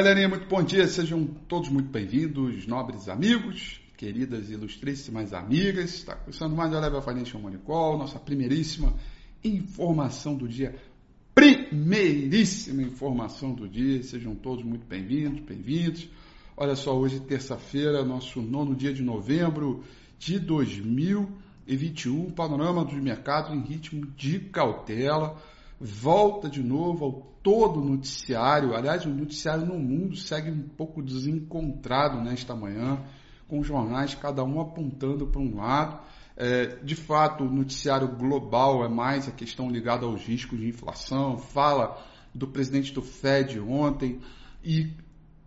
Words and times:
Galerinha, 0.00 0.30
muito 0.30 0.46
bom 0.46 0.62
dia, 0.62 0.88
sejam 0.88 1.26
todos 1.46 1.68
muito 1.68 1.90
bem-vindos, 1.90 2.66
nobres 2.66 3.06
amigos, 3.06 3.82
queridas 3.98 4.48
ilustríssimas 4.48 5.34
amigas. 5.34 5.92
Está 5.92 6.16
começando 6.16 6.56
mais 6.56 6.72
o 6.72 6.80
Level 6.80 7.02
Financial 7.02 7.38
Money 7.38 7.58
Call, 7.58 7.98
nossa 7.98 8.18
primeiríssima 8.18 8.94
informação 9.44 10.34
do 10.34 10.48
dia. 10.48 10.74
Primeiríssima 11.34 12.82
informação 12.82 13.52
do 13.52 13.68
dia, 13.68 14.02
sejam 14.02 14.34
todos 14.34 14.64
muito 14.64 14.86
bem-vindos, 14.86 15.40
bem-vindos. 15.40 16.08
Olha 16.56 16.74
só, 16.74 16.98
hoje 16.98 17.20
terça-feira, 17.20 18.02
nosso 18.02 18.40
nono 18.40 18.74
dia 18.74 18.94
de 18.94 19.02
novembro 19.02 19.84
de 20.18 20.38
2021, 20.38 22.30
panorama 22.30 22.86
dos 22.86 22.94
mercados 22.94 23.52
em 23.52 23.60
ritmo 23.60 24.06
de 24.16 24.40
cautela 24.40 25.36
volta 25.80 26.48
de 26.48 26.62
novo 26.62 27.04
ao 27.04 27.12
todo 27.42 27.80
noticiário. 27.80 28.74
Aliás, 28.76 29.06
o 29.06 29.10
noticiário 29.10 29.64
no 29.64 29.78
mundo 29.78 30.14
segue 30.14 30.50
um 30.50 30.68
pouco 30.68 31.02
desencontrado 31.02 32.20
nesta 32.20 32.54
manhã, 32.54 33.02
com 33.48 33.62
jornais 33.62 34.14
cada 34.14 34.44
um 34.44 34.60
apontando 34.60 35.26
para 35.26 35.40
um 35.40 35.56
lado. 35.56 35.98
É, 36.36 36.66
de 36.82 36.94
fato, 36.94 37.44
o 37.44 37.50
noticiário 37.50 38.08
global 38.08 38.84
é 38.84 38.88
mais 38.88 39.26
a 39.26 39.32
questão 39.32 39.70
ligada 39.70 40.06
aos 40.06 40.22
riscos 40.22 40.58
de 40.58 40.68
inflação, 40.68 41.38
fala 41.38 41.98
do 42.34 42.46
presidente 42.46 42.92
do 42.92 43.02
Fed 43.02 43.58
ontem 43.58 44.20
e 44.62 44.90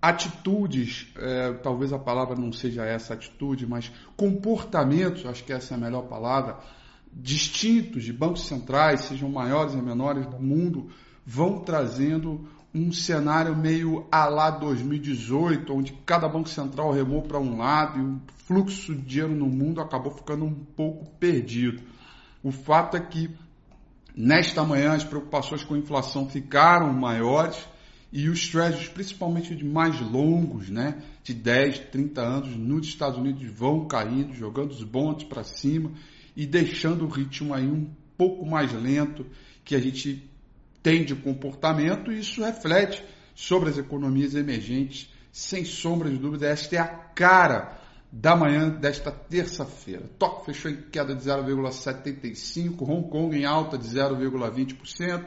atitudes, 0.02 1.08
é, 1.18 1.54
talvez 1.54 1.94
a 1.94 1.98
palavra 1.98 2.36
não 2.36 2.52
seja 2.52 2.84
essa 2.84 3.14
atitude, 3.14 3.66
mas 3.66 3.90
comportamentos, 4.18 5.26
acho 5.26 5.46
que 5.46 5.54
essa 5.54 5.74
é 5.74 5.78
a 5.78 5.80
melhor 5.80 6.04
palavra, 6.04 6.60
distintos 7.16 8.04
de 8.04 8.14
bancos 8.14 8.46
centrais, 8.46 9.02
sejam 9.02 9.30
maiores 9.30 9.76
ou 9.76 9.82
menores 9.82 10.26
do 10.26 10.40
mundo, 10.40 10.90
vão 11.26 11.60
trazendo 11.60 12.48
um 12.74 12.92
cenário 12.92 13.56
meio 13.56 14.08
a 14.12 14.26
lá 14.26 14.50
2018, 14.50 15.72
onde 15.72 15.94
cada 16.06 16.28
banco 16.28 16.50
central 16.50 16.92
remou 16.92 17.22
para 17.22 17.40
um 17.40 17.58
lado 17.58 18.00
e 18.00 18.02
o 18.02 18.22
fluxo 18.48 18.96
de 18.96 19.02
dinheiro 19.02 19.36
no 19.36 19.46
mundo 19.46 19.80
acabou 19.80 20.12
ficando 20.12 20.44
um 20.44 20.54
pouco 20.54 21.06
perdido. 21.20 21.84
O 22.42 22.52
fato 22.52 22.98
é 22.98 23.00
que 23.00 23.30
nesta 24.16 24.64
manhã 24.64 24.94
as 24.94 25.04
preocupações 25.04 25.64
com 25.64 25.78
inflação 25.78 26.28
ficaram 26.28 26.92
maiores 26.92 27.58
e 28.12 28.28
os 28.28 28.48
treasuries, 28.48 28.90
principalmente 28.90 29.56
de 29.56 29.66
mais 29.66 30.00
longos, 30.02 30.70
né, 30.70 31.02
de 31.24 31.34
10, 31.34 31.80
30 31.92 32.22
anos, 32.22 32.56
nos 32.56 32.88
Estados 32.88 33.18
Unidos 33.18 33.44
vão 33.46 33.88
caindo, 33.88 34.34
jogando 34.34 34.72
os 34.72 34.84
bondes 34.84 35.26
para 35.26 35.44
cima 35.44 35.92
e 36.36 36.46
deixando 36.46 37.06
o 37.06 37.10
ritmo 37.10 37.54
aí 37.54 37.68
um 37.68 37.90
pouco 38.18 38.46
mais 38.46 38.72
lento 38.74 39.26
que 39.64 39.76
a 39.76 39.80
gente 39.80 40.30
tem 40.82 41.06
de 41.06 41.16
comportamento 41.16 42.12
e 42.12 42.20
isso 42.20 42.44
reflete 42.44 43.04
sobre 43.34 43.70
as 43.70 43.78
economias 43.78 44.36
emergentes, 44.36 45.10
sem 45.32 45.66
sombra 45.66 46.10
de 46.10 46.18
dúvida. 46.18 46.48
Esta 46.48 46.76
é 46.76 46.80
a 46.80 46.88
cara 46.88 47.80
da 48.12 48.36
manhã 48.36 48.70
desta 48.70 49.12
terça-feira. 49.12 50.04
Tóquio 50.20 50.46
fechou 50.46 50.70
em 50.70 50.78
queda 50.92 51.16
de 51.16 51.24
0,75%, 51.24 52.82
Hong 52.82 53.10
Kong 53.10 53.36
em 53.36 53.46
alta 53.46 53.78
de 53.78 53.88
0,20%, 53.88 55.26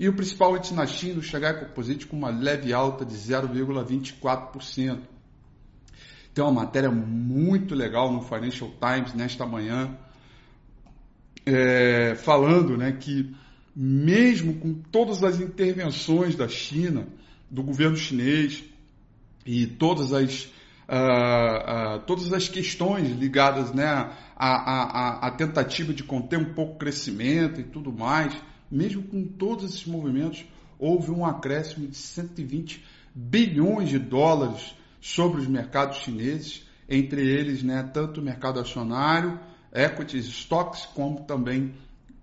e 0.00 0.08
o 0.08 0.14
principal 0.14 0.56
índice 0.56 0.74
na 0.74 0.86
China, 0.86 1.18
o 1.18 1.22
Shanghai 1.22 1.60
Composite, 1.60 2.06
com 2.06 2.16
uma 2.16 2.30
leve 2.30 2.72
alta 2.72 3.04
de 3.04 3.14
0,24%. 3.14 5.00
Tem 6.32 6.42
uma 6.42 6.52
matéria 6.52 6.90
muito 6.90 7.74
legal 7.74 8.10
no 8.10 8.22
Financial 8.22 8.70
Times 8.70 9.12
nesta 9.12 9.46
manhã, 9.46 9.96
é, 11.46 12.14
falando 12.14 12.76
né, 12.76 12.92
que 12.92 13.34
mesmo 13.74 14.54
com 14.54 14.74
todas 14.74 15.22
as 15.24 15.40
intervenções 15.40 16.36
da 16.36 16.48
China, 16.48 17.08
do 17.50 17.62
governo 17.62 17.96
chinês 17.96 18.62
e 19.44 19.66
todas 19.66 20.12
as, 20.12 20.44
uh, 20.88 21.96
uh, 21.96 22.00
todas 22.06 22.32
as 22.32 22.48
questões 22.48 23.10
ligadas 23.10 23.72
né, 23.72 23.84
à, 23.84 24.12
à, 24.36 25.26
à, 25.26 25.30
tentativa 25.32 25.92
de 25.92 26.04
conter 26.04 26.38
um 26.38 26.54
pouco 26.54 26.74
o 26.74 26.78
crescimento 26.78 27.60
e 27.60 27.64
tudo 27.64 27.92
mais, 27.92 28.34
mesmo 28.70 29.02
com 29.02 29.24
todos 29.24 29.64
esses 29.64 29.84
movimentos, 29.86 30.44
houve 30.78 31.10
um 31.10 31.24
acréscimo 31.24 31.86
de 31.86 31.96
120 31.96 32.82
bilhões 33.14 33.88
de 33.88 33.98
dólares 33.98 34.74
sobre 35.00 35.40
os 35.40 35.46
mercados 35.46 35.98
chineses, 35.98 36.66
entre 36.88 37.26
eles 37.26 37.62
né, 37.62 37.82
tanto 37.92 38.20
o 38.20 38.24
mercado 38.24 38.60
acionário, 38.60 39.38
equities, 39.74 40.26
stocks, 40.26 40.86
como 40.86 41.24
também 41.24 41.74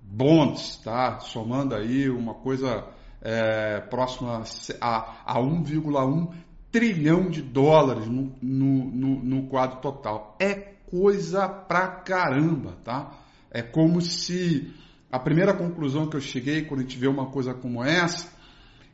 bonds, 0.02 0.78
tá? 0.78 1.20
Somando 1.20 1.76
aí 1.76 2.10
uma 2.10 2.34
coisa 2.34 2.88
é, 3.22 3.80
próxima 3.82 4.44
a, 4.80 5.16
a 5.26 5.40
1,1 5.40 6.34
trilhão 6.72 7.30
de 7.30 7.42
dólares 7.42 8.08
no, 8.08 8.34
no, 8.42 8.86
no, 8.86 9.24
no 9.24 9.48
quadro 9.48 9.82
total. 9.82 10.38
É 10.40 10.54
coisa 10.90 11.48
pra 11.48 11.88
caramba, 11.88 12.78
tá? 12.84 13.12
É 13.52 13.62
como 13.62 14.02
se 14.02 14.74
a 15.12 15.20
primeira 15.20 15.54
conclusão 15.54 16.08
que 16.08 16.16
eu 16.16 16.22
cheguei 16.22 16.64
quando 16.64 16.80
a 16.80 16.84
gente 16.84 16.98
vê 16.98 17.08
uma 17.08 17.28
coisa 17.28 17.54
como 17.54 17.84
essa 17.84 18.32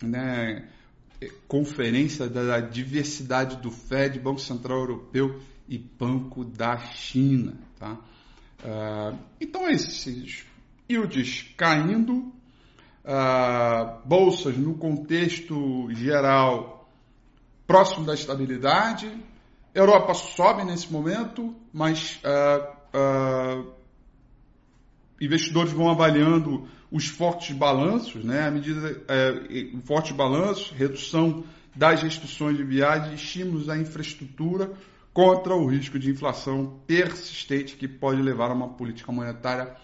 né? 0.00 0.68
Conferência 1.48 2.28
da 2.28 2.60
Diversidade 2.60 3.56
do 3.56 3.70
FED, 3.70 4.20
Banco 4.20 4.40
Central 4.40 4.80
Europeu 4.80 5.40
e 5.68 5.76
Banco 5.76 6.44
da 6.44 6.78
China. 6.78 7.54
Tá? 7.78 7.98
Uh, 8.64 9.18
então, 9.40 9.68
esses 9.68 10.44
yields 10.88 11.54
caindo, 11.56 12.32
uh, 13.04 14.06
bolsas 14.06 14.56
no 14.56 14.74
contexto 14.74 15.88
geral 15.92 16.88
próximo 17.66 18.06
da 18.06 18.14
estabilidade, 18.14 19.12
Europa 19.74 20.14
sobe 20.14 20.64
nesse 20.64 20.90
momento, 20.90 21.54
mas 21.72 22.20
uh, 22.24 23.72
investidores 25.20 25.72
vão 25.72 25.90
avaliando 25.90 26.68
os 26.90 27.06
fortes 27.06 27.54
balanços, 27.54 28.24
né? 28.24 28.46
À 28.46 28.50
medida 28.50 28.92
uh, 28.92 29.80
fortes 29.84 30.12
balanços, 30.12 30.70
redução 30.70 31.44
das 31.74 32.02
restrições 32.02 32.56
de 32.56 32.64
viagem, 32.64 33.14
estímulos 33.14 33.68
à 33.68 33.76
infraestrutura 33.76 34.72
contra 35.12 35.54
o 35.54 35.66
risco 35.66 35.98
de 35.98 36.10
inflação 36.10 36.80
persistente 36.86 37.76
que 37.76 37.86
pode 37.86 38.22
levar 38.22 38.50
a 38.50 38.54
uma 38.54 38.68
política 38.68 39.12
monetária 39.12 39.76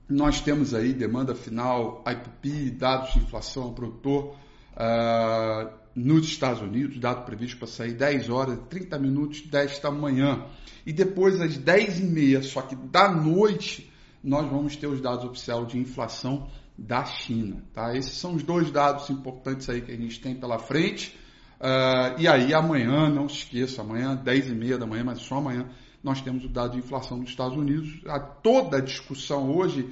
nós 0.09 0.41
temos 0.41 0.75
aí 0.75 0.93
demanda 0.93 1.35
final, 1.35 2.05
IPP, 2.07 2.71
dados 2.73 3.15
de 3.15 3.21
inflação 3.21 3.73
produtor 3.73 4.37
uh, 4.77 5.71
nos 5.95 6.27
Estados 6.27 6.63
Unidos, 6.63 6.99
dado 6.99 7.25
previsto 7.25 7.59
para 7.59 7.69
sair 7.69 7.93
10 7.93 8.31
horas 8.31 8.55
e 8.55 8.63
30 8.63 8.99
minutos 8.99 9.41
desta 9.43 9.91
manhã. 9.91 10.47
E 10.87 10.93
depois 10.93 11.41
às 11.41 11.57
10 11.57 12.01
e 12.01 12.05
meia, 12.05 12.43
só 12.43 12.63
que 12.63 12.75
da 12.75 13.11
noite, 13.11 13.91
nós 14.23 14.49
vamos 14.51 14.77
ter 14.77 14.87
os 14.87 15.01
dados 15.01 15.25
oficiais 15.25 15.69
de 15.69 15.79
inflação 15.79 16.49
da 16.77 17.05
China. 17.05 17.63
Tá? 17.73 17.97
Esses 17.97 18.15
são 18.15 18.35
os 18.35 18.43
dois 18.43 18.71
dados 18.71 19.09
importantes 19.11 19.69
aí 19.69 19.81
que 19.81 19.93
a 19.93 19.97
gente 19.97 20.21
tem 20.21 20.35
pela 20.35 20.59
frente. 20.59 21.17
Uh, 21.61 22.19
e 22.19 22.27
aí 22.27 22.53
amanhã, 22.53 23.09
não 23.09 23.29
se 23.29 23.37
esqueça, 23.37 23.83
amanhã, 23.83 24.17
10 24.17 24.49
e 24.49 24.55
meia 24.55 24.79
da 24.79 24.87
manhã, 24.87 25.05
mas 25.05 25.21
só 25.21 25.37
amanhã, 25.37 25.69
nós 26.03 26.21
temos 26.21 26.45
o 26.45 26.49
dado 26.49 26.73
de 26.73 26.79
inflação 26.79 27.21
dos 27.21 27.31
Estados 27.31 27.57
Unidos. 27.57 28.01
A 28.07 28.19
toda 28.19 28.79
a 28.79 28.81
discussão 28.81 29.55
hoje, 29.55 29.89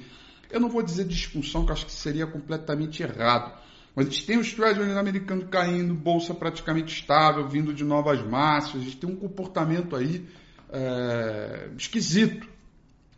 eu 0.49 0.59
não 0.59 0.67
vou 0.67 0.83
dizer 0.83 1.05
discussão, 1.05 1.65
que 1.65 1.71
acho 1.71 1.85
que 1.85 1.93
seria 1.93 2.27
completamente 2.27 3.01
errado. 3.01 3.57
Mas 3.95 4.07
a 4.07 4.09
gente 4.09 4.25
tem 4.25 4.37
os 4.37 4.53
treasuries 4.53 4.95
americanos 4.95 5.47
caindo, 5.49 5.93
bolsa 5.93 6.33
praticamente 6.33 6.93
estável, 6.93 7.47
vindo 7.47 7.73
de 7.73 7.83
novas 7.83 8.25
massas, 8.25 8.81
a 8.81 8.83
gente 8.83 8.97
tem 8.97 9.09
um 9.09 9.15
comportamento 9.15 9.95
aí 9.95 10.25
é, 10.71 11.69
esquisito. 11.77 12.47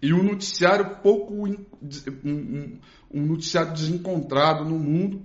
E 0.01 0.13
um 0.13 0.23
noticiário 0.23 0.97
pouco. 0.97 1.33
Um, 1.33 2.79
um, 3.13 3.25
noticiário 3.25 3.71
desencontrado 3.71 4.65
no 4.65 4.77
mundo. 4.77 5.21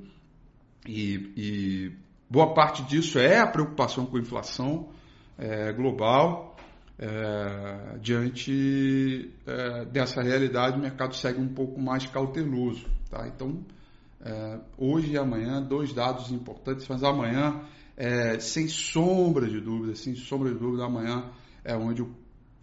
E, 0.86 1.32
e 1.36 1.92
Boa 2.30 2.52
parte 2.52 2.82
disso 2.82 3.18
é 3.18 3.38
a 3.38 3.46
preocupação 3.46 4.04
com 4.04 4.18
a 4.18 4.20
inflação 4.20 4.90
é, 5.38 5.72
global. 5.72 6.56
É, 6.98 7.96
diante 8.00 9.32
é, 9.46 9.84
dessa 9.86 10.20
realidade, 10.20 10.76
o 10.76 10.80
mercado 10.80 11.14
segue 11.14 11.40
um 11.40 11.48
pouco 11.48 11.80
mais 11.80 12.04
cauteloso. 12.06 12.84
Tá? 13.08 13.26
Então, 13.28 13.64
é, 14.20 14.58
hoje 14.76 15.12
e 15.12 15.18
amanhã, 15.18 15.62
dois 15.62 15.92
dados 15.92 16.30
importantes, 16.30 16.86
mas 16.88 17.02
amanhã, 17.02 17.62
é, 17.96 18.38
sem 18.38 18.68
sombra 18.68 19.48
de 19.48 19.60
dúvida, 19.60 19.94
sem 19.94 20.14
sombra 20.14 20.52
de 20.52 20.58
dúvida, 20.58 20.84
amanhã 20.84 21.30
é 21.64 21.76
onde 21.76 22.02
o 22.02 22.14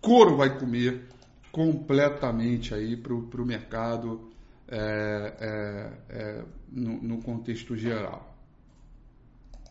couro 0.01 0.37
vai 0.37 0.57
comer 0.57 1.07
completamente 1.51 2.73
aí 2.73 2.97
para 2.97 3.13
o 3.13 3.45
mercado 3.45 4.29
é, 4.67 6.43
no, 6.69 7.01
no 7.01 7.21
contexto 7.21 7.75
geral. 7.75 8.35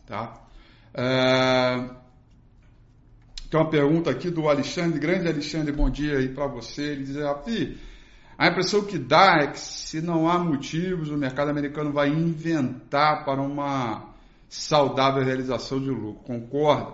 Tá? 0.05 0.45
É... 0.93 1.89
Tem 3.49 3.59
uma 3.59 3.69
pergunta 3.69 4.09
aqui 4.09 4.29
do 4.29 4.47
Alexandre, 4.47 4.99
grande 4.99 5.27
Alexandre, 5.27 5.71
bom 5.71 5.89
dia 5.89 6.17
aí 6.17 6.29
para 6.29 6.47
você. 6.47 6.81
Ele 6.81 7.03
diz, 7.03 7.15
Rafi, 7.15 7.77
a 8.37 8.47
impressão 8.47 8.83
que 8.85 8.97
dá 8.97 9.37
é 9.41 9.47
que 9.47 9.59
se 9.59 10.01
não 10.01 10.27
há 10.27 10.37
motivos, 10.37 11.09
o 11.09 11.17
mercado 11.17 11.49
americano 11.49 11.91
vai 11.91 12.09
inventar 12.09 13.23
para 13.23 13.41
uma 13.41 14.13
saudável 14.49 15.23
realização 15.23 15.79
de 15.79 15.89
lucro. 15.89 16.23
Concorda? 16.23 16.93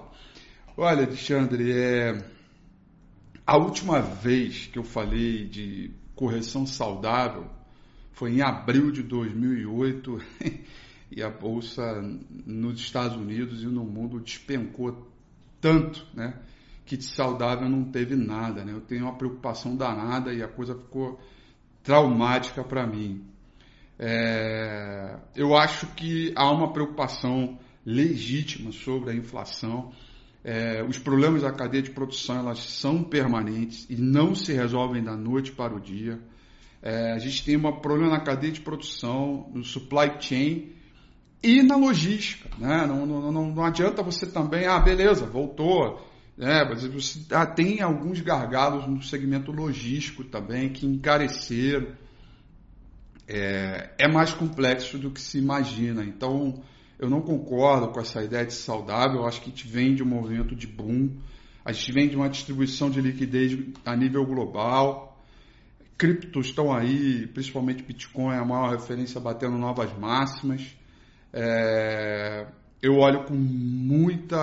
Olha, 0.77 1.05
Alexandre, 1.05 1.71
é... 1.71 2.23
a 3.45 3.57
última 3.57 4.01
vez 4.01 4.67
que 4.67 4.77
eu 4.77 4.83
falei 4.83 5.45
de 5.45 5.91
correção 6.15 6.65
saudável 6.67 7.49
foi 8.11 8.33
em 8.33 8.41
abril 8.41 8.91
de 8.91 9.01
2008 9.01 10.21
e 11.11 11.23
a 11.23 11.29
bolsa 11.29 12.01
nos 12.45 12.79
Estados 12.79 13.17
Unidos 13.17 13.63
e 13.63 13.65
no 13.65 13.83
mundo 13.83 14.19
despencou 14.19 15.11
tanto, 15.59 16.05
né, 16.13 16.35
que 16.97 17.03
saudável 17.03 17.69
não 17.69 17.85
teve 17.85 18.15
nada, 18.15 18.65
né? 18.65 18.73
Eu 18.73 18.81
tenho 18.81 19.03
uma 19.03 19.17
preocupação 19.17 19.75
danada 19.75 20.33
e 20.33 20.43
a 20.43 20.47
coisa 20.47 20.75
ficou 20.75 21.19
traumática 21.83 22.63
para 22.63 22.85
mim. 22.85 23.25
É, 23.97 25.17
eu 25.35 25.55
acho 25.55 25.87
que 25.87 26.33
há 26.35 26.51
uma 26.51 26.73
preocupação 26.73 27.57
legítima 27.85 28.71
sobre 28.71 29.11
a 29.11 29.15
inflação. 29.15 29.91
É, 30.43 30.83
os 30.83 30.97
problemas 30.97 31.43
da 31.43 31.51
cadeia 31.51 31.83
de 31.83 31.91
produção 31.91 32.37
elas 32.39 32.59
são 32.59 33.03
permanentes 33.03 33.85
e 33.89 33.95
não 33.95 34.33
se 34.33 34.51
resolvem 34.51 35.03
da 35.03 35.15
noite 35.15 35.51
para 35.51 35.75
o 35.75 35.79
dia. 35.79 36.19
É, 36.81 37.13
a 37.13 37.19
gente 37.19 37.45
tem 37.45 37.55
um 37.55 37.79
problema 37.79 38.09
na 38.09 38.19
cadeia 38.19 38.51
de 38.51 38.61
produção, 38.61 39.49
no 39.53 39.63
supply 39.63 40.11
chain, 40.19 40.73
e 41.43 41.61
na 41.61 41.75
logística. 41.75 42.49
Né? 42.57 42.85
Não, 42.87 43.05
não, 43.05 43.31
não, 43.31 43.51
não 43.51 43.63
adianta 43.63 44.03
você 44.03 44.25
também, 44.25 44.65
ah, 44.65 44.79
beleza, 44.79 45.25
voltou. 45.25 46.10
É, 46.39 46.65
você 46.65 47.19
ah, 47.31 47.45
tem 47.45 47.81
alguns 47.81 48.19
gargalos 48.21 48.87
no 48.87 49.01
segmento 49.01 49.51
logístico 49.51 50.23
também 50.23 50.69
que 50.69 50.85
encareceram. 50.85 51.95
É, 53.27 53.91
é 53.97 54.07
mais 54.07 54.33
complexo 54.33 54.97
do 54.97 55.11
que 55.11 55.21
se 55.21 55.37
imagina. 55.37 56.03
Então, 56.03 56.63
eu 56.97 57.09
não 57.09 57.21
concordo 57.21 57.89
com 57.89 57.99
essa 57.99 58.23
ideia 58.23 58.45
de 58.45 58.53
saudável. 58.53 59.21
Eu 59.21 59.27
acho 59.27 59.41
que 59.41 59.47
a 59.47 59.49
gente 59.49 59.67
vem 59.67 59.95
de 59.95 60.03
um 60.03 60.07
movimento 60.07 60.55
de 60.55 60.67
boom. 60.67 61.17
A 61.63 61.71
gente 61.71 61.91
vem 61.91 62.09
de 62.09 62.15
uma 62.15 62.29
distribuição 62.29 62.89
de 62.89 63.01
liquidez 63.01 63.57
a 63.85 63.95
nível 63.95 64.25
global. 64.25 65.19
Criptos 65.97 66.47
estão 66.47 66.73
aí, 66.73 67.27
principalmente 67.27 67.83
Bitcoin 67.83 68.33
é 68.33 68.39
a 68.39 68.45
maior 68.45 68.71
referência 68.71 69.21
batendo 69.21 69.57
novas 69.57 69.95
máximas. 69.97 70.75
É, 71.31 72.47
eu 72.81 72.95
olho 72.95 73.23
com 73.25 73.35
muita. 73.35 74.37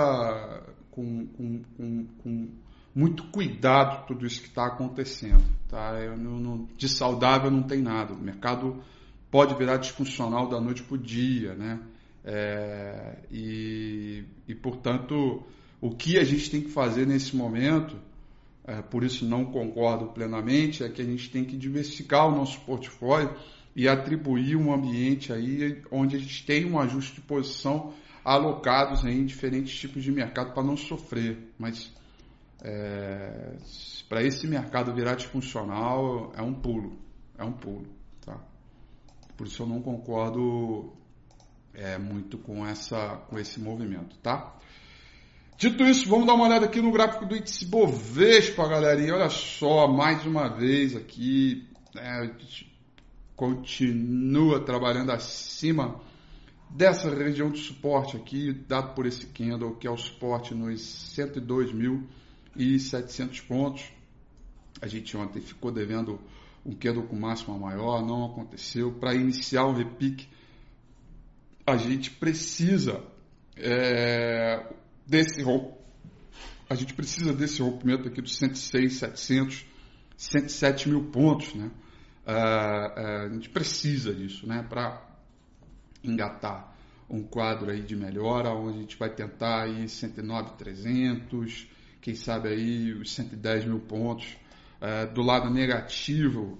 Com, 0.98 1.26
com, 1.28 1.62
com, 1.76 2.06
com, 2.24 2.48
muito 2.92 3.22
cuidado 3.30 4.04
tudo 4.08 4.26
isso 4.26 4.40
que 4.42 4.48
está 4.48 4.66
acontecendo. 4.66 5.44
Tá? 5.68 5.92
Eu 6.00 6.16
não, 6.16 6.40
não, 6.40 6.68
de 6.76 6.88
saudável 6.88 7.52
não 7.52 7.62
tem 7.62 7.80
nada. 7.80 8.14
O 8.14 8.18
mercado 8.18 8.82
pode 9.30 9.54
virar 9.54 9.76
disfuncional 9.76 10.48
da 10.48 10.60
noite 10.60 10.82
para 10.82 10.96
o 10.96 10.98
dia. 10.98 11.54
Né? 11.54 11.78
É, 12.24 13.18
e, 13.30 14.24
e, 14.48 14.54
portanto, 14.56 15.44
o 15.80 15.90
que 15.90 16.18
a 16.18 16.24
gente 16.24 16.50
tem 16.50 16.62
que 16.62 16.70
fazer 16.70 17.06
nesse 17.06 17.36
momento, 17.36 17.96
é, 18.64 18.82
por 18.82 19.04
isso 19.04 19.24
não 19.24 19.44
concordo 19.44 20.06
plenamente, 20.06 20.82
é 20.82 20.88
que 20.88 21.00
a 21.00 21.04
gente 21.04 21.30
tem 21.30 21.44
que 21.44 21.56
diversificar 21.56 22.26
o 22.26 22.34
nosso 22.34 22.60
portfólio 22.62 23.32
e 23.76 23.86
atribuir 23.86 24.56
um 24.56 24.74
ambiente 24.74 25.32
aí 25.32 25.80
onde 25.92 26.16
a 26.16 26.18
gente 26.18 26.44
tem 26.44 26.64
um 26.68 26.80
ajuste 26.80 27.14
de 27.14 27.20
posição 27.20 27.94
alocados 28.28 29.04
em 29.04 29.24
diferentes 29.24 29.74
tipos 29.78 30.04
de 30.04 30.12
mercado 30.12 30.52
para 30.52 30.62
não 30.62 30.76
sofrer. 30.76 31.50
Mas 31.58 31.90
é, 32.62 33.56
para 34.06 34.22
esse 34.22 34.46
mercado 34.46 34.92
virar 34.92 35.14
disfuncional 35.14 36.30
é 36.36 36.42
um 36.42 36.52
pulo, 36.52 36.98
é 37.38 37.44
um 37.44 37.52
pulo, 37.52 37.86
tá? 38.20 38.38
Por 39.34 39.46
isso 39.46 39.62
eu 39.62 39.66
não 39.66 39.80
concordo 39.80 40.92
é, 41.72 41.96
muito 41.96 42.36
com, 42.36 42.66
essa, 42.66 43.16
com 43.30 43.38
esse 43.38 43.58
movimento, 43.58 44.14
tá? 44.18 44.56
Dito 45.56 45.82
isso, 45.84 46.06
vamos 46.08 46.26
dar 46.26 46.34
uma 46.34 46.46
olhada 46.46 46.66
aqui 46.66 46.82
no 46.82 46.92
gráfico 46.92 47.24
do 47.24 47.34
índice 47.34 47.64
Bovespa, 47.64 48.68
galerinha. 48.68 49.14
Olha 49.14 49.30
só, 49.30 49.88
mais 49.88 50.24
uma 50.26 50.48
vez 50.48 50.94
aqui, 50.94 51.66
é, 51.96 52.30
continua 53.34 54.60
trabalhando 54.60 55.10
acima 55.10 56.00
dessa 56.70 57.14
região 57.14 57.50
de 57.50 57.60
suporte 57.60 58.16
aqui, 58.16 58.52
dado 58.52 58.94
por 58.94 59.06
esse 59.06 59.26
candle, 59.26 59.76
que 59.76 59.86
é 59.86 59.90
o 59.90 59.96
suporte 59.96 60.52
nos 60.54 60.80
102.700 61.16 63.46
pontos. 63.46 63.84
A 64.80 64.86
gente 64.86 65.16
ontem 65.16 65.40
ficou 65.40 65.72
devendo 65.72 66.20
um 66.64 66.72
candle 66.74 67.02
com 67.04 67.16
máxima 67.16 67.58
maior, 67.58 68.04
não 68.04 68.26
aconteceu. 68.26 68.92
Para 68.92 69.14
iniciar 69.14 69.66
um 69.66 69.74
repique, 69.74 70.28
a 71.66 71.76
gente 71.76 72.10
precisa 72.10 73.02
é, 73.56 74.64
desse 75.06 75.42
a 76.70 76.74
gente 76.74 76.92
precisa 76.92 77.32
desse 77.32 77.62
rompimento 77.62 78.08
aqui 78.08 78.20
dos 78.20 78.36
106, 78.36 78.94
700, 78.94 79.64
107 80.16 80.88
mil 80.88 81.04
pontos, 81.04 81.54
né? 81.54 81.70
Uh, 82.26 82.30
uh, 82.30 83.24
a 83.24 83.28
gente 83.32 83.48
precisa 83.48 84.12
disso, 84.12 84.46
né? 84.46 84.62
Para 84.68 85.07
engatar 86.02 86.74
um 87.08 87.22
quadro 87.22 87.70
aí 87.70 87.82
de 87.82 87.96
melhora, 87.96 88.50
onde 88.50 88.78
a 88.78 88.80
gente 88.82 88.96
vai 88.96 89.08
tentar 89.08 89.62
aí 89.62 89.88
109, 89.88 90.52
300, 90.58 91.68
quem 92.00 92.14
sabe 92.14 92.48
aí 92.48 92.92
os 92.92 93.12
110 93.14 93.64
mil 93.64 93.80
pontos. 93.80 94.36
Uh, 94.80 95.12
do 95.12 95.22
lado 95.22 95.50
negativo, 95.50 96.58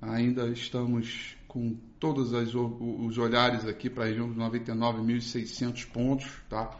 ainda 0.00 0.48
estamos 0.48 1.36
com 1.46 1.76
todos 2.00 2.34
as, 2.34 2.54
os 2.54 3.18
olhares 3.18 3.66
aqui 3.66 3.88
para 3.88 4.04
a 4.04 4.06
região 4.08 4.28
dos 4.28 4.36
99.600 4.36 5.86
pontos, 5.86 6.26
tá? 6.48 6.76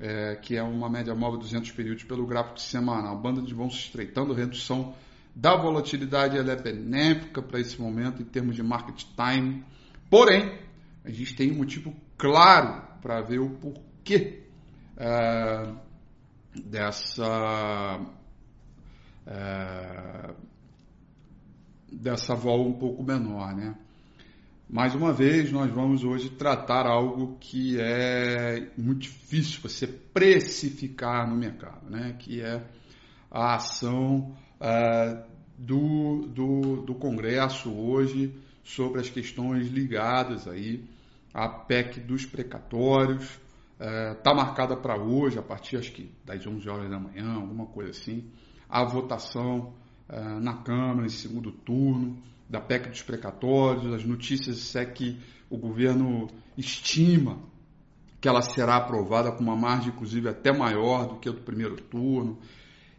é, 0.00 0.34
que 0.36 0.56
é 0.56 0.62
uma 0.62 0.88
média 0.88 1.14
móvel 1.14 1.38
de 1.38 1.44
200 1.44 1.70
períodos 1.72 2.04
pelo 2.04 2.26
gráfico 2.26 2.58
semanal. 2.58 3.16
Banda 3.18 3.42
de 3.42 3.52
vão 3.52 3.70
se 3.70 3.76
estreitando, 3.76 4.32
redução 4.32 4.94
da 5.34 5.54
volatilidade 5.54 6.38
ela 6.38 6.52
é 6.52 6.56
benéfica 6.56 7.42
para 7.42 7.60
esse 7.60 7.80
momento 7.80 8.22
em 8.22 8.24
termos 8.24 8.56
de 8.56 8.62
market 8.62 9.04
time. 9.14 9.62
Porém, 10.08 10.58
a 11.04 11.10
gente 11.10 11.34
tem 11.34 11.50
um 11.50 11.56
motivo 11.56 11.94
claro 12.16 12.82
para 13.00 13.20
ver 13.22 13.38
o 13.38 13.50
porquê 13.50 14.42
é, 14.96 15.74
dessa 16.64 18.00
é, 19.26 20.34
dessa 21.92 22.34
vol 22.34 22.68
um 22.68 22.78
pouco 22.78 23.02
menor, 23.02 23.54
né? 23.54 23.74
Mais 24.72 24.94
uma 24.94 25.12
vez, 25.12 25.50
nós 25.50 25.68
vamos 25.68 26.04
hoje 26.04 26.30
tratar 26.30 26.86
algo 26.86 27.36
que 27.40 27.76
é 27.80 28.70
muito 28.78 29.00
difícil 29.00 29.60
você 29.60 29.84
precificar 29.84 31.28
no 31.28 31.36
mercado, 31.36 31.90
né? 31.90 32.14
que 32.16 32.40
é 32.40 32.62
a 33.28 33.56
ação 33.56 34.32
uh, 34.60 35.24
do, 35.58 36.28
do, 36.28 36.82
do 36.82 36.94
Congresso 36.94 37.72
hoje 37.72 38.32
sobre 38.62 39.00
as 39.00 39.08
questões 39.08 39.68
ligadas 39.68 40.46
aí 40.46 40.84
à 41.32 41.48
PEC 41.48 42.00
dos 42.00 42.24
precatórios. 42.26 43.40
Está 44.16 44.32
uh, 44.32 44.36
marcada 44.36 44.76
para 44.76 45.00
hoje, 45.00 45.38
a 45.38 45.42
partir 45.42 45.78
acho 45.78 45.92
que 45.92 46.10
das 46.24 46.46
11 46.46 46.68
horas 46.68 46.90
da 46.90 46.98
manhã, 46.98 47.34
alguma 47.34 47.66
coisa 47.66 47.90
assim, 47.90 48.30
a 48.68 48.84
votação 48.84 49.72
uh, 50.08 50.40
na 50.40 50.58
Câmara 50.62 51.06
em 51.06 51.10
segundo 51.10 51.50
turno 51.50 52.22
da 52.48 52.60
PEC 52.60 52.90
dos 52.90 53.02
precatórios, 53.02 53.92
as 53.94 54.04
notícias 54.04 54.74
é 54.76 54.84
que 54.84 55.18
o 55.48 55.56
governo 55.56 56.28
estima 56.58 57.38
que 58.20 58.28
ela 58.28 58.42
será 58.42 58.76
aprovada 58.76 59.32
com 59.32 59.42
uma 59.42 59.56
margem, 59.56 59.88
inclusive, 59.88 60.28
até 60.28 60.52
maior 60.52 61.08
do 61.08 61.16
que 61.16 61.28
a 61.28 61.32
do 61.32 61.40
primeiro 61.40 61.76
turno. 61.76 62.38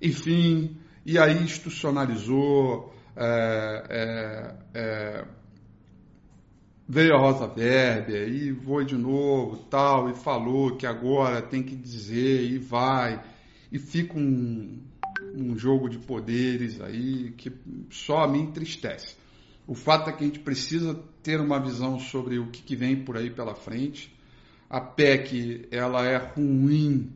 Enfim, 0.02 0.76
e 1.06 1.20
aí 1.20 1.44
institucionalizou, 1.44 2.94
é, 3.16 3.84
é, 3.90 4.56
é, 4.74 5.26
veio 6.92 7.16
a 7.16 7.18
Rosa 7.18 7.46
Weber 7.46 8.28
e 8.28 8.54
foi 8.54 8.84
de 8.84 8.98
novo 8.98 9.56
tal, 9.70 10.10
e 10.10 10.14
falou 10.14 10.76
que 10.76 10.86
agora 10.86 11.42
tem 11.42 11.64
que 11.64 11.74
dizer 11.74 12.44
e 12.44 12.58
vai, 12.58 13.24
e 13.72 13.80
fica 13.80 14.20
um, 14.20 14.78
um 15.34 15.58
jogo 15.58 15.88
de 15.88 15.98
poderes 15.98 16.82
aí 16.82 17.32
que 17.38 17.50
só 17.90 18.28
me 18.28 18.40
entristece. 18.40 19.16
O 19.66 19.74
fato 19.74 20.10
é 20.10 20.14
que 20.14 20.26
a 20.26 20.28
gente 20.28 20.40
precisa 20.40 21.02
ter 21.24 21.40
uma 21.40 21.62
visão 21.62 21.98
sobre 21.98 22.38
o 22.40 22.48
que, 22.48 22.62
que 22.62 22.76
vem 22.76 23.06
por 23.06 23.16
aí 23.16 23.30
pela 23.30 23.56
frente. 23.56 24.14
A 24.70 24.82
PEC 24.82 25.70
ela 25.72 26.06
é 26.06 26.18
ruim, 26.18 27.10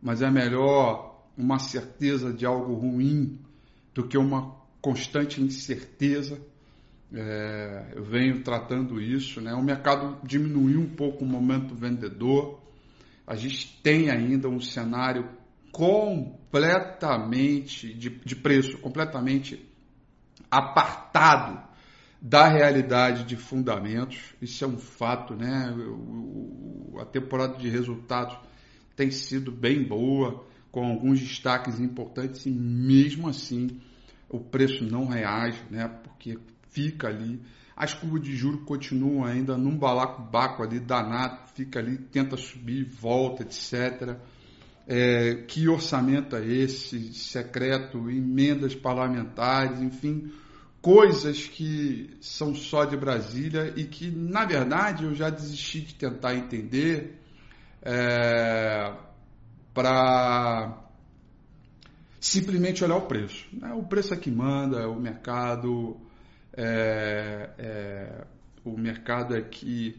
mas 0.00 0.22
é 0.22 0.30
melhor 0.30 1.26
uma 1.36 1.58
certeza 1.58 2.32
de 2.32 2.46
algo 2.46 2.74
ruim 2.74 3.40
do 3.92 4.06
que 4.06 4.16
uma 4.16 4.54
constante 4.80 5.42
incerteza. 5.42 6.40
É, 7.12 7.92
eu 7.94 8.04
venho 8.04 8.42
tratando 8.42 9.00
isso. 9.00 9.40
Né? 9.40 9.54
O 9.54 9.62
mercado 9.62 10.18
diminuiu 10.24 10.80
um 10.80 10.94
pouco 10.94 11.24
o 11.24 11.28
momento 11.28 11.74
vendedor. 11.74 12.60
A 13.26 13.36
gente 13.36 13.80
tem 13.82 14.10
ainda 14.10 14.48
um 14.48 14.60
cenário 14.60 15.28
completamente 15.72 17.94
de, 17.94 18.10
de 18.10 18.36
preço, 18.36 18.78
completamente 18.78 19.66
apartado 20.50 21.70
da 22.20 22.48
realidade 22.48 23.24
de 23.24 23.36
fundamentos. 23.36 24.34
Isso 24.42 24.64
é 24.64 24.66
um 24.66 24.78
fato, 24.78 25.34
né? 25.34 25.74
A 27.00 27.04
temporada 27.04 27.56
de 27.56 27.68
resultados 27.68 28.36
tem 28.94 29.10
sido 29.10 29.50
bem 29.50 29.82
boa, 29.82 30.44
com 30.70 30.84
alguns 30.84 31.20
destaques 31.20 31.80
importantes, 31.80 32.46
e 32.46 32.50
mesmo 32.50 33.28
assim 33.28 33.80
o 34.28 34.38
preço 34.38 34.84
não 34.84 35.06
reage, 35.06 35.60
né? 35.70 35.88
Porque 36.04 36.38
fica 36.70 37.08
ali. 37.08 37.40
As 37.76 37.94
curvas 37.94 38.22
de 38.22 38.36
juros 38.36 38.62
continuam 38.64 39.24
ainda 39.24 39.56
num 39.56 39.76
balacobaco 39.76 40.62
ali 40.62 40.78
danado, 40.78 41.48
fica 41.54 41.78
ali, 41.78 41.96
tenta 41.96 42.36
subir, 42.36 42.84
volta, 42.84 43.42
etc. 43.42 44.16
É, 44.86 45.44
que 45.46 45.68
orçamento 45.68 46.36
é 46.36 46.46
esse? 46.46 47.14
Secreto, 47.14 48.10
emendas 48.10 48.74
parlamentares, 48.74 49.80
enfim, 49.80 50.30
coisas 50.82 51.46
que 51.46 52.16
são 52.20 52.54
só 52.54 52.84
de 52.84 52.96
Brasília 52.96 53.72
e 53.76 53.84
que, 53.84 54.10
na 54.10 54.44
verdade, 54.44 55.04
eu 55.04 55.14
já 55.14 55.30
desisti 55.30 55.80
de 55.80 55.94
tentar 55.94 56.34
entender 56.34 57.18
é, 57.82 58.92
para 59.72 60.84
simplesmente 62.20 62.84
olhar 62.84 62.96
o 62.96 63.06
preço. 63.06 63.46
Né? 63.52 63.72
O 63.72 63.82
preço 63.84 64.12
é 64.12 64.16
que 64.16 64.30
manda, 64.30 64.88
o 64.88 65.00
mercado 65.00 65.96
é, 66.62 67.50
é, 67.58 68.24
o 68.62 68.76
mercado 68.76 69.34
é 69.34 69.40
que 69.40 69.96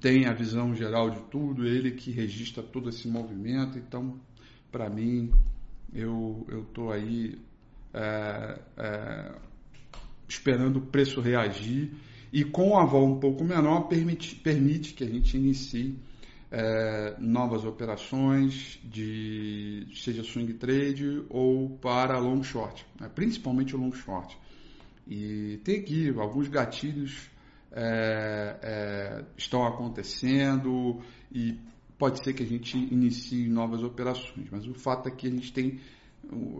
tem 0.00 0.26
a 0.26 0.32
visão 0.32 0.72
geral 0.76 1.10
de 1.10 1.20
tudo, 1.22 1.66
ele 1.66 1.90
que 1.90 2.12
registra 2.12 2.62
todo 2.62 2.88
esse 2.88 3.08
movimento. 3.08 3.76
Então, 3.76 4.16
para 4.70 4.88
mim, 4.88 5.32
eu 5.92 6.46
estou 6.68 6.92
aí 6.92 7.36
é, 7.92 8.60
é, 8.76 9.32
esperando 10.28 10.76
o 10.76 10.82
preço 10.82 11.20
reagir 11.20 11.90
e 12.32 12.44
com 12.44 12.78
a 12.78 12.84
vol 12.84 13.16
um 13.16 13.18
pouco 13.18 13.42
menor 13.42 13.88
permite, 13.88 14.36
permite 14.36 14.94
que 14.94 15.02
a 15.02 15.08
gente 15.08 15.36
inicie 15.36 15.98
é, 16.52 17.16
novas 17.18 17.64
operações 17.64 18.78
de 18.84 19.84
seja 19.96 20.22
swing 20.22 20.54
trade 20.54 21.24
ou 21.28 21.70
para 21.78 22.18
long 22.18 22.42
short, 22.44 22.86
né? 23.00 23.10
principalmente 23.12 23.74
o 23.74 23.78
long 23.80 23.92
short. 23.92 24.38
E 25.08 25.58
tem 25.64 25.80
aqui 25.80 26.10
alguns 26.18 26.48
gatilhos 26.48 27.30
é, 27.72 28.56
é, 28.62 29.24
estão 29.36 29.66
acontecendo 29.66 31.00
e 31.32 31.58
pode 31.98 32.22
ser 32.22 32.34
que 32.34 32.42
a 32.42 32.46
gente 32.46 32.76
inicie 32.76 33.48
novas 33.48 33.82
operações, 33.82 34.48
mas 34.50 34.66
o 34.66 34.74
fato 34.74 35.08
é 35.08 35.10
que 35.10 35.26
a 35.26 35.30
gente 35.30 35.52
tem 35.52 35.80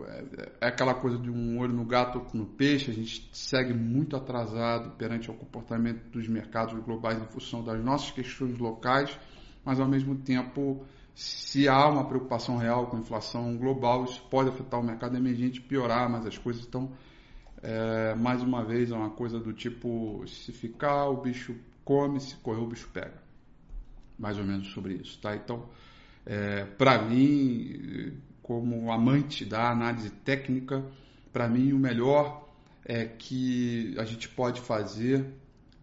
é, 0.07 0.25
é 0.63 0.69
aquela 0.69 0.95
coisa 0.95 1.19
de 1.19 1.31
um 1.31 1.59
olho 1.59 1.75
no 1.75 1.85
gato 1.85 2.19
ou 2.19 2.27
no 2.33 2.47
peixe, 2.47 2.91
a 2.91 2.95
gente 2.95 3.29
segue 3.33 3.75
muito 3.75 4.17
atrasado 4.17 4.93
perante 4.97 5.31
o 5.31 5.35
comportamento 5.35 6.09
dos 6.11 6.27
mercados 6.27 6.79
globais 6.85 7.21
em 7.21 7.27
função 7.27 7.63
das 7.63 7.83
nossas 7.85 8.11
questões 8.11 8.59
locais, 8.59 9.19
mas 9.65 9.79
ao 9.79 9.87
mesmo 9.87 10.17
tempo, 10.17 10.85
se 11.15 11.69
há 11.69 11.87
uma 11.87 12.07
preocupação 12.07 12.57
real 12.57 12.87
com 12.87 12.97
a 12.97 13.01
inflação 13.01 13.57
global, 13.57 14.05
isso 14.05 14.25
pode 14.31 14.49
afetar 14.49 14.81
o 14.81 14.83
mercado 14.83 15.17
emergente, 15.17 15.61
piorar, 15.61 16.11
mas 16.11 16.25
as 16.27 16.39
coisas 16.39 16.63
estão, 16.63 16.91
é, 17.63 18.15
mais 18.15 18.43
uma 18.43 18.65
vez, 18.65 18.91
é 18.91 18.95
uma 18.95 19.11
coisa 19.11 19.39
do 19.39 19.53
tipo: 19.53 20.25
se 20.27 20.53
ficar, 20.53 21.09
o 21.09 21.21
bicho 21.21 21.55
come, 21.85 22.21
se 22.21 22.37
correr, 22.37 22.61
o 22.61 22.67
bicho 22.67 22.89
pega. 22.93 23.23
Mais 24.19 24.39
ou 24.39 24.45
menos 24.45 24.69
sobre 24.73 24.95
isso, 24.95 25.19
tá? 25.21 25.35
Então, 25.37 25.69
é, 26.27 26.65
para 26.65 27.03
mim 27.03 28.19
como 28.43 28.91
amante 28.91 29.45
da 29.45 29.71
análise 29.71 30.09
técnica, 30.09 30.83
para 31.33 31.47
mim 31.49 31.73
o 31.73 31.79
melhor 31.79 32.49
é 32.83 33.05
que 33.05 33.95
a 33.99 34.05
gente 34.05 34.27
pode 34.31 34.63
fazer 34.63 35.27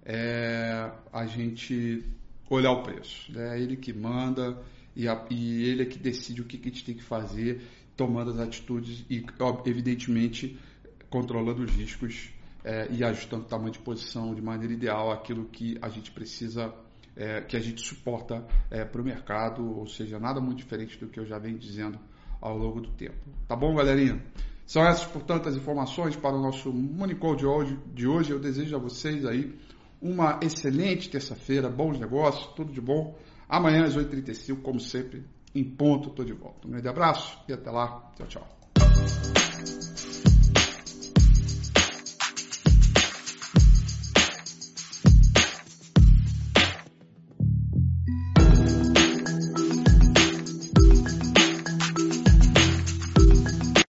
é 0.03 0.91
a 1.13 1.25
gente 1.27 2.03
olhar 2.49 2.71
o 2.71 2.81
preço. 2.83 3.31
Né? 3.31 3.57
É 3.57 3.61
ele 3.61 3.75
que 3.75 3.93
manda 3.93 4.59
e, 4.95 5.07
a, 5.07 5.25
e 5.29 5.63
ele 5.63 5.83
é 5.83 5.85
que 5.85 5.99
decide 5.99 6.41
o 6.41 6.45
que, 6.45 6.57
que 6.57 6.69
a 6.69 6.71
gente 6.71 6.85
tem 6.85 6.95
que 6.95 7.03
fazer, 7.03 7.61
tomando 7.95 8.31
as 8.31 8.39
atitudes 8.39 9.05
e, 9.09 9.23
evidentemente, 9.65 10.59
controlando 11.15 11.63
os 11.63 11.71
riscos 11.71 12.29
é, 12.61 12.89
e 12.91 13.01
ajustando 13.01 13.43
o 13.43 13.47
tamanho 13.47 13.71
de 13.71 13.79
posição 13.79 14.35
de 14.35 14.41
maneira 14.41 14.73
ideal 14.73 15.13
aquilo 15.13 15.45
que 15.45 15.77
a 15.81 15.87
gente 15.87 16.11
precisa, 16.11 16.73
é, 17.15 17.39
que 17.39 17.55
a 17.55 17.59
gente 17.61 17.79
suporta 17.79 18.45
é, 18.69 18.83
para 18.83 19.01
o 19.01 19.05
mercado, 19.05 19.65
ou 19.79 19.87
seja, 19.87 20.19
nada 20.19 20.41
muito 20.41 20.57
diferente 20.57 20.99
do 20.99 21.07
que 21.07 21.17
eu 21.17 21.25
já 21.25 21.39
venho 21.39 21.57
dizendo 21.57 21.97
ao 22.41 22.57
longo 22.57 22.81
do 22.81 22.89
tempo. 22.91 23.15
Tá 23.47 23.55
bom, 23.55 23.73
galerinha? 23.73 24.21
São 24.65 24.85
essas, 24.85 25.05
portanto, 25.05 25.47
as 25.47 25.55
informações 25.55 26.17
para 26.17 26.35
o 26.35 26.41
nosso 26.41 26.73
Monicol 26.73 27.33
de 27.33 27.45
hoje, 27.45 27.79
de 27.93 28.05
hoje. 28.05 28.31
Eu 28.31 28.39
desejo 28.39 28.75
a 28.75 28.79
vocês 28.79 29.25
aí 29.25 29.57
uma 30.01 30.37
excelente 30.43 31.09
terça-feira, 31.09 31.69
bons 31.69 31.97
negócios, 31.97 32.53
tudo 32.55 32.73
de 32.73 32.81
bom. 32.81 33.17
Amanhã 33.47 33.85
às 33.85 33.95
8h35, 33.95 34.61
como 34.61 34.81
sempre, 34.81 35.23
em 35.53 35.63
ponto, 35.63 36.09
estou 36.09 36.25
de 36.25 36.33
volta. 36.33 36.67
Um 36.67 36.71
grande 36.71 36.89
abraço 36.89 37.39
e 37.47 37.53
até 37.53 37.71
lá. 37.71 38.11
Tchau, 38.17 38.27
tchau. 38.27 39.44